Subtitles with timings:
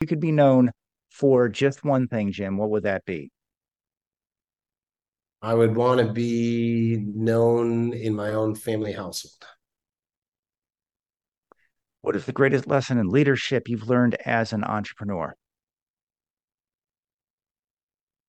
[0.00, 0.70] You could be known
[1.10, 2.56] for just one thing, Jim.
[2.56, 3.30] What would that be?
[5.42, 9.44] I would want to be known in my own family household.
[12.00, 15.34] What is the greatest lesson in leadership you've learned as an entrepreneur?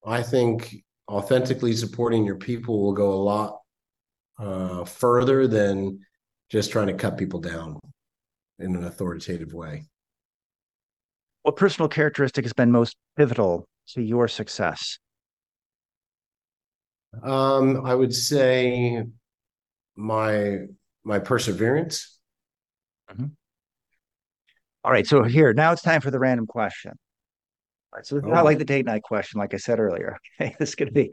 [0.05, 3.59] I think authentically supporting your people will go a lot
[4.39, 5.99] uh, further than
[6.49, 7.79] just trying to cut people down
[8.59, 9.85] in an authoritative way.
[11.43, 14.99] What personal characteristic has been most pivotal to your success?
[17.23, 19.03] Um, I would say
[19.95, 20.57] my
[21.03, 22.19] my perseverance.
[23.11, 23.25] Mm-hmm.
[24.83, 26.91] All right, so here now it's time for the random question.
[27.91, 28.29] All right, so it's oh.
[28.29, 30.17] not like the date night question, like I said earlier.
[30.41, 31.11] Okay, this could be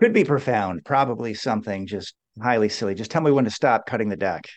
[0.00, 2.94] could be profound, probably something just highly silly.
[2.94, 4.48] Just tell me when to stop cutting the deck.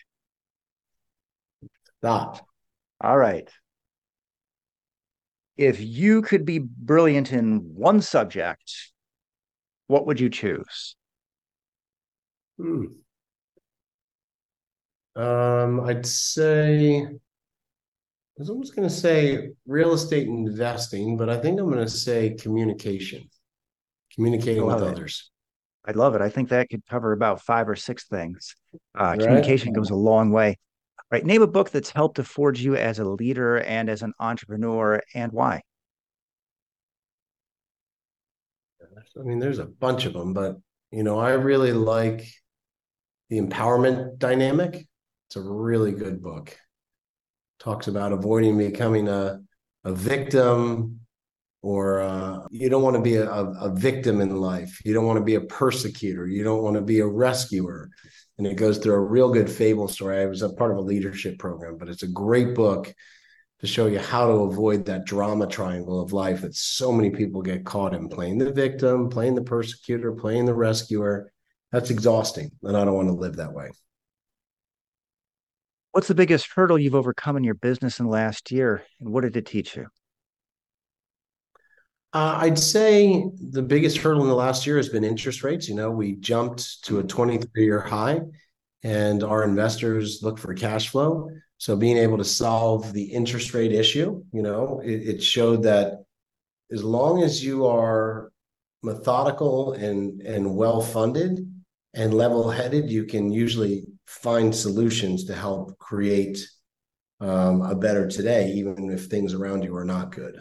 [2.00, 2.46] Stop.
[3.00, 3.48] All right.
[5.58, 8.72] If you could be brilliant in one subject,
[9.88, 10.96] what would you choose?
[12.56, 12.84] Hmm.
[15.16, 17.10] Um, I'd say I
[18.38, 22.36] was almost going to say real estate investing, but I think I'm going to say
[22.38, 23.28] communication,
[24.14, 24.82] communicating with it.
[24.84, 25.28] others.
[25.84, 26.20] I love it.
[26.20, 28.54] I think that could cover about five or six things.
[28.96, 29.18] Uh, right.
[29.18, 30.56] Communication goes a long way.
[31.10, 31.24] Right.
[31.24, 35.00] Name a book that's helped to forge you as a leader and as an entrepreneur,
[35.14, 35.62] and why?
[39.18, 40.56] I mean, there's a bunch of them, but
[40.90, 42.26] you know, I really like
[43.30, 44.86] the empowerment dynamic.
[45.28, 46.56] It's a really good book.
[47.58, 49.40] Talks about avoiding becoming a
[49.84, 51.00] a victim,
[51.62, 54.80] or uh, you don't want to be a, a victim in life.
[54.84, 56.26] You don't want to be a persecutor.
[56.26, 57.90] You don't want to be a rescuer.
[58.38, 60.20] And it goes through a real good fable story.
[60.20, 62.94] I was a part of a leadership program, but it's a great book
[63.60, 67.42] to show you how to avoid that drama triangle of life that so many people
[67.42, 71.32] get caught in playing the victim, playing the persecutor, playing the rescuer.
[71.72, 72.52] That's exhausting.
[72.62, 73.70] And I don't want to live that way.
[75.90, 78.84] What's the biggest hurdle you've overcome in your business in the last year?
[79.00, 79.88] And what did it teach you?
[82.14, 85.68] Uh, I'd say the biggest hurdle in the last year has been interest rates.
[85.68, 88.20] You know, we jumped to a 23 year high
[88.82, 91.28] and our investors look for cash flow.
[91.58, 96.04] So being able to solve the interest rate issue, you know, it, it showed that
[96.70, 98.30] as long as you are
[98.82, 101.40] methodical and and well funded
[101.94, 106.38] and level headed, you can usually find solutions to help create
[107.20, 110.38] um, a better today, even if things around you are not good.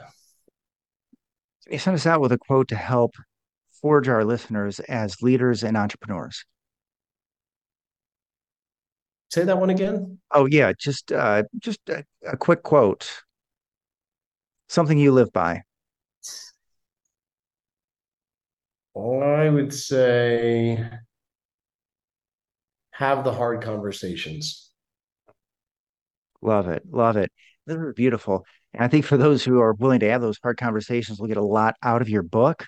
[1.70, 3.16] You send us out with a quote to help
[3.82, 6.46] forge our listeners as leaders and entrepreneurs?
[9.30, 10.20] Say that one again.
[10.32, 13.24] Oh yeah, just uh, just a, a quick quote.
[14.70, 15.64] Something you live by.
[18.96, 20.84] I would say
[22.92, 24.72] have the hard conversations.
[26.42, 26.84] Love it.
[26.90, 27.32] Love it.
[27.66, 28.46] They're beautiful.
[28.78, 31.38] And I think for those who are willing to have those hard conversations, will get
[31.38, 32.68] a lot out of your book.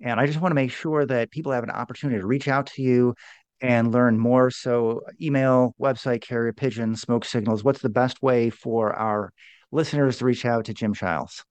[0.00, 2.66] And I just want to make sure that people have an opportunity to reach out
[2.68, 3.14] to you
[3.60, 4.50] and learn more.
[4.50, 7.62] So, email, website, carrier pigeon, smoke signals.
[7.62, 9.30] What's the best way for our
[9.70, 11.42] listeners to reach out to Jim Sheils?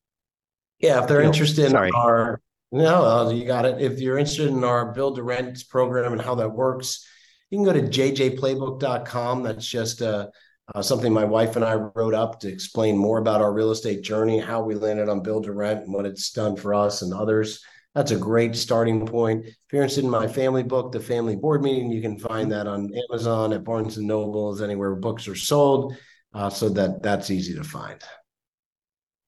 [0.80, 1.92] Yeah, if they're interested in Sorry.
[1.96, 2.42] our
[2.72, 3.82] no, uh, you got it.
[3.82, 7.06] If you're interested in our build to rent program and how that works,
[7.52, 9.44] you can go to jjplaybook.com.
[9.44, 10.30] That's just uh,
[10.74, 14.02] uh, something my wife and I wrote up to explain more about our real estate
[14.02, 17.14] journey, how we landed on build to rent, and what it's done for us and
[17.14, 17.64] others
[17.96, 19.46] that's a great starting point.
[19.46, 22.68] If you're interested in my family book, The Family Board Meeting, you can find that
[22.68, 25.96] on Amazon, at Barnes and Nobles, anywhere books are sold.
[26.34, 28.02] Uh, so that that's easy to find.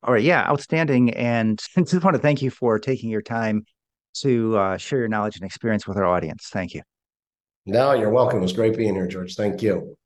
[0.03, 1.11] All right, yeah, outstanding.
[1.11, 3.65] And I just want to thank you for taking your time
[4.21, 6.49] to uh, share your knowledge and experience with our audience.
[6.51, 6.83] Thank you.
[7.65, 8.39] No, you're welcome.
[8.39, 9.35] It was great being here, George.
[9.35, 9.97] Thank you.